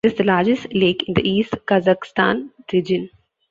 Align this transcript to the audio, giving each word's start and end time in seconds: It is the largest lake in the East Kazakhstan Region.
It 0.03 0.13
is 0.13 0.17
the 0.17 0.23
largest 0.23 0.65
lake 0.73 1.07
in 1.07 1.13
the 1.13 1.29
East 1.29 1.51
Kazakhstan 1.67 2.49
Region. 2.73 3.07